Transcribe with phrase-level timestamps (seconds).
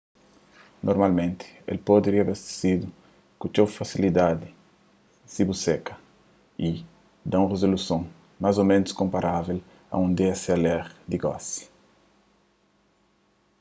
[0.87, 2.87] normalmenti el pode riabastesidu
[3.39, 4.47] ku txeu fasilidadi
[5.31, 5.95] si bu seka
[6.69, 6.69] y
[7.29, 8.03] da un rizoluson
[8.43, 9.59] más ô ménus konparável
[9.93, 11.63] a un dslr di gosi